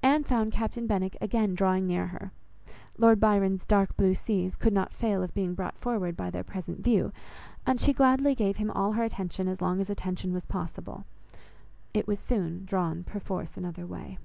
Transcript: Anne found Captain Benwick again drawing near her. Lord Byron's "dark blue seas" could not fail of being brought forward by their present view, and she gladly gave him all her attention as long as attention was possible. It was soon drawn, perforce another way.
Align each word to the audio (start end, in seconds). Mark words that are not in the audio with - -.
Anne 0.00 0.22
found 0.22 0.52
Captain 0.52 0.86
Benwick 0.86 1.16
again 1.20 1.56
drawing 1.56 1.84
near 1.84 2.06
her. 2.06 2.30
Lord 2.98 3.18
Byron's 3.18 3.66
"dark 3.66 3.96
blue 3.96 4.14
seas" 4.14 4.54
could 4.54 4.72
not 4.72 4.92
fail 4.92 5.24
of 5.24 5.34
being 5.34 5.54
brought 5.54 5.76
forward 5.76 6.16
by 6.16 6.30
their 6.30 6.44
present 6.44 6.78
view, 6.84 7.10
and 7.66 7.80
she 7.80 7.92
gladly 7.92 8.36
gave 8.36 8.58
him 8.58 8.70
all 8.70 8.92
her 8.92 9.02
attention 9.02 9.48
as 9.48 9.60
long 9.60 9.80
as 9.80 9.90
attention 9.90 10.32
was 10.32 10.44
possible. 10.44 11.04
It 11.92 12.06
was 12.06 12.20
soon 12.20 12.64
drawn, 12.64 13.02
perforce 13.02 13.56
another 13.56 13.88
way. 13.88 14.18